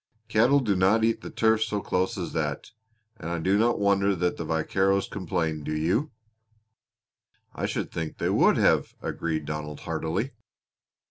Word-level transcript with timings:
Cattle 0.29 0.59
do 0.61 0.75
not 0.75 1.03
eat 1.03 1.21
the 1.21 1.29
turf 1.29 1.61
so 1.63 1.79
close 1.79 2.17
as 2.17 2.33
that, 2.33 2.71
and 3.17 3.29
I 3.29 3.37
do 3.37 3.55
not 3.55 3.77
wonder 3.79 4.15
that 4.15 4.35
the 4.35 4.43
vaqueros 4.43 5.07
complained, 5.07 5.63
do 5.63 5.77
you?" 5.77 6.09
"I 7.53 7.67
should 7.67 7.91
think 7.91 8.17
they 8.17 8.31
would 8.31 8.57
have!" 8.57 8.95
agreed 9.03 9.45
Donald 9.45 9.81
heartily. 9.81 10.31